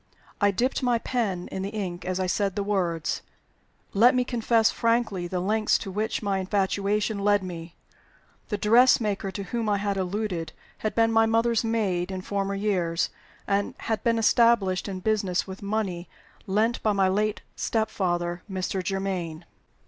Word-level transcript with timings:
I 0.41 0.49
dipped 0.49 0.81
my 0.81 0.97
pen 0.97 1.47
in 1.51 1.61
the 1.61 1.69
ink 1.69 2.05
as 2.05 2.19
I 2.19 2.25
said 2.25 2.55
the 2.55 2.63
words. 2.63 3.21
Let 3.93 4.15
me 4.15 4.23
confess 4.23 4.71
frankly 4.71 5.27
the 5.27 5.39
lengths 5.39 5.77
to 5.77 5.91
which 5.91 6.23
my 6.23 6.39
infatuation 6.39 7.19
led 7.19 7.43
me. 7.43 7.75
The 8.49 8.57
dressmaker 8.57 9.29
to 9.29 9.43
whom 9.43 9.69
I 9.69 9.77
had 9.77 9.97
alluded 9.97 10.53
had 10.79 10.95
been 10.95 11.11
my 11.11 11.27
mother's 11.27 11.63
maid 11.63 12.09
in 12.09 12.21
former 12.21 12.55
years, 12.55 13.11
and 13.45 13.75
had 13.77 14.03
been 14.03 14.17
established 14.17 14.87
in 14.87 15.01
business 15.01 15.45
with 15.45 15.61
money 15.61 16.09
lent 16.47 16.81
by 16.81 16.93
my 16.93 17.07
late 17.07 17.43
step 17.55 17.91
father, 17.91 18.41
Mr. 18.49 18.83
Germaine. 18.83 19.45